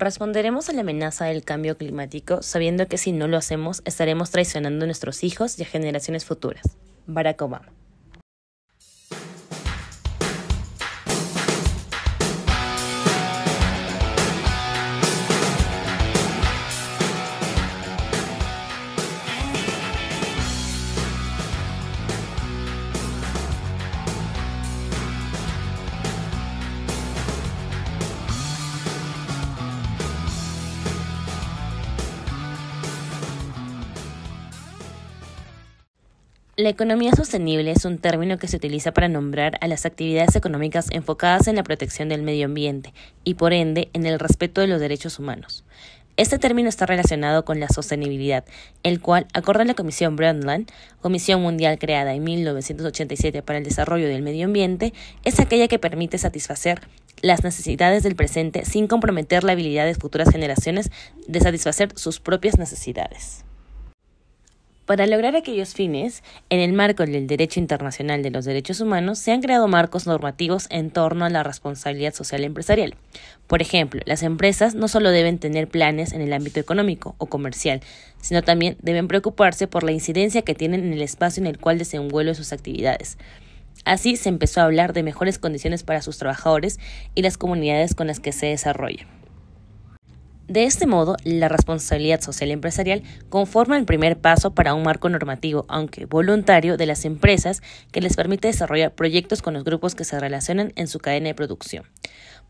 Responderemos 0.00 0.70
a 0.70 0.72
la 0.72 0.80
amenaza 0.80 1.26
del 1.26 1.44
cambio 1.44 1.76
climático 1.76 2.40
sabiendo 2.40 2.86
que 2.86 2.96
si 2.96 3.12
no 3.12 3.28
lo 3.28 3.36
hacemos 3.36 3.82
estaremos 3.84 4.30
traicionando 4.30 4.84
a 4.84 4.86
nuestros 4.86 5.22
hijos 5.22 5.58
y 5.58 5.62
a 5.62 5.66
generaciones 5.66 6.24
futuras. 6.24 6.78
Barack 7.06 7.42
Obama. 7.42 7.79
La 36.60 36.68
economía 36.68 37.12
sostenible 37.12 37.70
es 37.70 37.86
un 37.86 37.96
término 37.96 38.36
que 38.36 38.46
se 38.46 38.58
utiliza 38.58 38.92
para 38.92 39.08
nombrar 39.08 39.56
a 39.62 39.66
las 39.66 39.86
actividades 39.86 40.36
económicas 40.36 40.88
enfocadas 40.90 41.48
en 41.48 41.56
la 41.56 41.62
protección 41.62 42.10
del 42.10 42.20
medio 42.20 42.44
ambiente 42.44 42.92
y, 43.24 43.32
por 43.32 43.54
ende, 43.54 43.88
en 43.94 44.04
el 44.04 44.18
respeto 44.18 44.60
de 44.60 44.66
los 44.66 44.78
derechos 44.78 45.18
humanos. 45.18 45.64
Este 46.18 46.38
término 46.38 46.68
está 46.68 46.84
relacionado 46.84 47.46
con 47.46 47.60
la 47.60 47.68
sostenibilidad, 47.70 48.44
el 48.82 49.00
cual, 49.00 49.26
acorde 49.32 49.62
a 49.62 49.64
la 49.64 49.72
Comisión 49.72 50.16
Brundtland, 50.16 50.70
Comisión 51.00 51.40
Mundial 51.40 51.78
creada 51.78 52.12
en 52.12 52.24
1987 52.24 53.40
para 53.40 53.56
el 53.56 53.64
Desarrollo 53.64 54.08
del 54.08 54.20
Medio 54.20 54.44
Ambiente, 54.44 54.92
es 55.24 55.40
aquella 55.40 55.66
que 55.66 55.78
permite 55.78 56.18
satisfacer 56.18 56.82
las 57.22 57.42
necesidades 57.42 58.02
del 58.02 58.16
presente 58.16 58.66
sin 58.66 58.86
comprometer 58.86 59.44
la 59.44 59.52
habilidad 59.52 59.86
de 59.86 59.94
futuras 59.94 60.28
generaciones 60.28 60.90
de 61.26 61.40
satisfacer 61.40 61.88
sus 61.96 62.20
propias 62.20 62.58
necesidades. 62.58 63.46
Para 64.90 65.06
lograr 65.06 65.36
aquellos 65.36 65.72
fines, 65.72 66.24
en 66.48 66.58
el 66.58 66.72
marco 66.72 67.06
del 67.06 67.28
derecho 67.28 67.60
internacional 67.60 68.24
de 68.24 68.32
los 68.32 68.44
derechos 68.44 68.80
humanos, 68.80 69.20
se 69.20 69.30
han 69.30 69.40
creado 69.40 69.68
marcos 69.68 70.08
normativos 70.08 70.66
en 70.68 70.90
torno 70.90 71.24
a 71.24 71.30
la 71.30 71.44
responsabilidad 71.44 72.12
social 72.12 72.42
empresarial. 72.42 72.96
Por 73.46 73.62
ejemplo, 73.62 74.00
las 74.04 74.24
empresas 74.24 74.74
no 74.74 74.88
solo 74.88 75.12
deben 75.12 75.38
tener 75.38 75.68
planes 75.68 76.12
en 76.12 76.22
el 76.22 76.32
ámbito 76.32 76.58
económico 76.58 77.14
o 77.18 77.26
comercial, 77.26 77.82
sino 78.20 78.42
también 78.42 78.78
deben 78.82 79.06
preocuparse 79.06 79.68
por 79.68 79.84
la 79.84 79.92
incidencia 79.92 80.42
que 80.42 80.56
tienen 80.56 80.82
en 80.82 80.92
el 80.92 81.02
espacio 81.02 81.40
en 81.40 81.46
el 81.46 81.60
cual 81.60 81.78
desenvuelven 81.78 82.34
sus 82.34 82.52
actividades. 82.52 83.16
Así 83.84 84.16
se 84.16 84.28
empezó 84.28 84.60
a 84.60 84.64
hablar 84.64 84.92
de 84.92 85.04
mejores 85.04 85.38
condiciones 85.38 85.84
para 85.84 86.02
sus 86.02 86.18
trabajadores 86.18 86.80
y 87.14 87.22
las 87.22 87.38
comunidades 87.38 87.94
con 87.94 88.08
las 88.08 88.18
que 88.18 88.32
se 88.32 88.46
desarrollan. 88.46 89.19
De 90.50 90.64
este 90.64 90.88
modo, 90.88 91.14
la 91.22 91.48
responsabilidad 91.48 92.20
social 92.22 92.50
empresarial 92.50 93.04
conforma 93.28 93.78
el 93.78 93.84
primer 93.84 94.18
paso 94.18 94.52
para 94.52 94.74
un 94.74 94.82
marco 94.82 95.08
normativo, 95.08 95.64
aunque 95.68 96.06
voluntario, 96.06 96.76
de 96.76 96.86
las 96.86 97.04
empresas 97.04 97.62
que 97.92 98.00
les 98.00 98.16
permite 98.16 98.48
desarrollar 98.48 98.92
proyectos 98.92 99.42
con 99.42 99.54
los 99.54 99.62
grupos 99.62 99.94
que 99.94 100.02
se 100.02 100.18
relacionan 100.18 100.72
en 100.74 100.88
su 100.88 100.98
cadena 100.98 101.28
de 101.28 101.36
producción. 101.36 101.84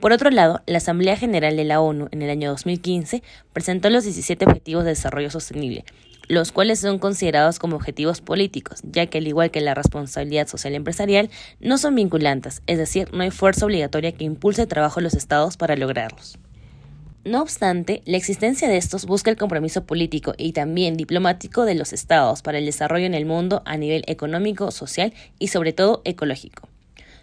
Por 0.00 0.10
otro 0.10 0.30
lado, 0.30 0.60
la 0.66 0.78
Asamblea 0.78 1.16
General 1.16 1.56
de 1.56 1.62
la 1.62 1.80
ONU 1.80 2.08
en 2.10 2.22
el 2.22 2.30
año 2.30 2.50
2015 2.50 3.22
presentó 3.52 3.90
los 3.90 4.02
17 4.02 4.44
Objetivos 4.44 4.82
de 4.82 4.90
Desarrollo 4.90 5.30
Sostenible, 5.30 5.84
los 6.26 6.50
cuales 6.50 6.80
son 6.80 6.98
considerados 6.98 7.60
como 7.60 7.76
objetivos 7.76 8.20
políticos, 8.20 8.80
ya 8.82 9.06
que 9.06 9.18
al 9.18 9.28
igual 9.28 9.52
que 9.52 9.60
la 9.60 9.74
responsabilidad 9.74 10.48
social 10.48 10.74
empresarial, 10.74 11.30
no 11.60 11.78
son 11.78 11.94
vinculantes, 11.94 12.60
es 12.66 12.76
decir, 12.76 13.12
no 13.12 13.22
hay 13.22 13.30
fuerza 13.30 13.66
obligatoria 13.66 14.10
que 14.10 14.24
impulse 14.24 14.62
el 14.62 14.68
trabajo 14.68 14.98
de 14.98 15.04
los 15.04 15.14
estados 15.14 15.56
para 15.56 15.76
lograrlos. 15.76 16.40
No 17.24 17.40
obstante, 17.40 18.02
la 18.04 18.18
existencia 18.18 18.68
de 18.68 18.76
estos 18.76 19.06
busca 19.06 19.30
el 19.30 19.38
compromiso 19.38 19.84
político 19.84 20.34
y 20.36 20.52
también 20.52 20.98
diplomático 20.98 21.64
de 21.64 21.74
los 21.74 21.94
estados 21.94 22.42
para 22.42 22.58
el 22.58 22.66
desarrollo 22.66 23.06
en 23.06 23.14
el 23.14 23.24
mundo 23.24 23.62
a 23.64 23.78
nivel 23.78 24.04
económico, 24.08 24.70
social 24.70 25.14
y 25.38 25.48
sobre 25.48 25.72
todo 25.72 26.02
ecológico. 26.04 26.68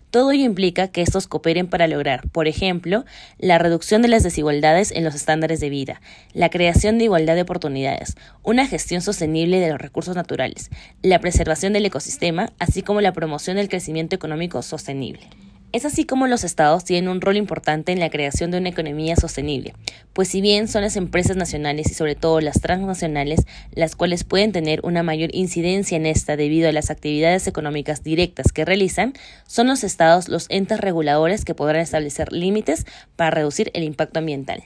Todo 0.09 0.31
ello 0.31 0.43
implica 0.43 0.87
que 0.87 1.03
estos 1.03 1.27
cooperen 1.27 1.67
para 1.67 1.87
lograr, 1.87 2.27
por 2.29 2.47
ejemplo, 2.47 3.05
la 3.37 3.59
reducción 3.59 4.01
de 4.01 4.07
las 4.07 4.23
desigualdades 4.23 4.91
en 4.91 5.03
los 5.03 5.13
estándares 5.13 5.59
de 5.59 5.69
vida, 5.69 6.01
la 6.33 6.49
creación 6.49 6.97
de 6.97 7.03
igualdad 7.03 7.35
de 7.35 7.43
oportunidades, 7.43 8.17
una 8.41 8.65
gestión 8.65 9.01
sostenible 9.01 9.59
de 9.59 9.69
los 9.69 9.79
recursos 9.79 10.15
naturales, 10.15 10.71
la 11.03 11.19
preservación 11.19 11.73
del 11.73 11.85
ecosistema, 11.85 12.51
así 12.57 12.81
como 12.81 13.01
la 13.01 13.13
promoción 13.13 13.57
del 13.57 13.69
crecimiento 13.69 14.15
económico 14.15 14.63
sostenible. 14.63 15.27
Es 15.73 15.85
así 15.85 16.03
como 16.03 16.27
los 16.27 16.43
estados 16.43 16.83
tienen 16.83 17.09
un 17.09 17.21
rol 17.21 17.37
importante 17.37 17.93
en 17.93 18.01
la 18.01 18.09
creación 18.09 18.51
de 18.51 18.57
una 18.57 18.67
economía 18.67 19.15
sostenible, 19.15 19.73
pues 20.11 20.27
si 20.27 20.41
bien 20.41 20.67
son 20.67 20.81
las 20.81 20.97
empresas 20.97 21.37
nacionales 21.37 21.89
y 21.89 21.93
sobre 21.93 22.15
todo 22.15 22.41
las 22.41 22.59
transnacionales 22.59 23.45
las 23.73 23.95
cuales 23.95 24.25
pueden 24.25 24.51
tener 24.51 24.81
una 24.83 25.01
mayor 25.01 25.29
incidencia 25.33 25.95
en 25.95 26.05
esta 26.05 26.35
debido 26.35 26.67
a 26.67 26.73
las 26.73 26.91
actividades 26.91 27.47
económicas 27.47 28.03
directas 28.03 28.51
que 28.51 28.65
realizan, 28.65 29.13
son 29.47 29.67
los 29.67 29.85
estados 29.85 30.27
los 30.27 30.47
entes 30.49 30.81
reguladores 30.81 31.45
que 31.45 31.55
podrán 31.55 31.81
establecer 31.81 32.33
límites 32.33 32.85
para 33.15 33.31
reducir 33.31 33.71
el 33.73 33.83
impacto 33.83 34.19
ambiental. 34.19 34.65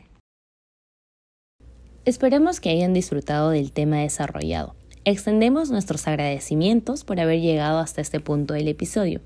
Esperemos 2.06 2.60
que 2.60 2.72
hayan 2.72 2.94
disfrutado 2.94 3.52
del 3.52 3.72
tema 3.72 4.00
desarrollado. 4.00 4.76
Extendemos 5.06 5.70
nuestros 5.70 6.08
agradecimientos 6.08 7.04
por 7.04 7.20
haber 7.20 7.42
llegado 7.42 7.78
hasta 7.78 8.02
este 8.02 8.20
punto 8.20 8.56
del 8.56 8.68
episodio 8.68 9.22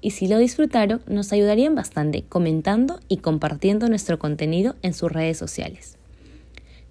y 0.00 0.10
si 0.10 0.28
lo 0.28 0.38
disfrutaron 0.38 1.02
nos 1.06 1.32
ayudarían 1.32 1.74
bastante 1.74 2.22
comentando 2.22 3.00
y 3.08 3.18
compartiendo 3.18 3.88
nuestro 3.88 4.18
contenido 4.18 4.76
en 4.82 4.94
sus 4.94 5.10
redes 5.10 5.38
sociales. 5.38 5.96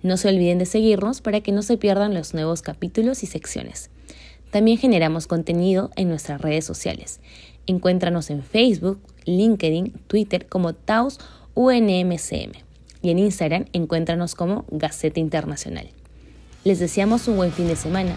No 0.04 0.18
se 0.18 0.30
olviden 0.30 0.60
de 0.60 0.66
seguirnos 0.66 1.22
para 1.22 1.42
que 1.42 1.52
no 1.52 1.62
se 1.62 1.78
pierdan 1.78 2.14
los 2.14 2.34
nuevos 2.34 2.62
capítulos 2.62 3.24
y 3.24 3.28
secciones. 3.28 3.90
También 4.52 4.78
generamos 4.78 5.28
contenido 5.28 5.92
en 5.96 6.10
nuestras 6.10 6.42
redes 6.42 6.66
sociales. 6.66 7.20
Encuéntranos 7.66 8.30
en 8.30 8.44
Facebook, 8.44 9.00
LinkedIn, 9.26 9.94
Twitter 10.08 10.48
como 10.48 10.74
Taos 10.74 11.20
UNMCM 11.56 12.52
y 13.02 13.10
en 13.10 13.20
Instagram 13.20 13.66
encuéntranos 13.74 14.36
como 14.36 14.66
Gaceta 14.70 15.20
Internacional. 15.20 15.90
Les 16.64 16.80
deseamos 16.80 17.28
un 17.28 17.38
buen 17.38 17.52
fin 17.52 17.68
de 17.68 17.76
semana 17.76 18.16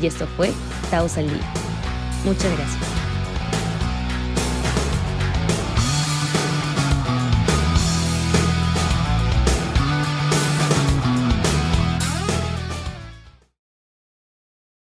y 0.00 0.06
esto 0.06 0.26
fue 0.36 0.50
Taos 0.90 1.16
al 1.16 1.28
Día. 1.28 1.52
Muchas 2.24 2.56
gracias. 2.56 2.91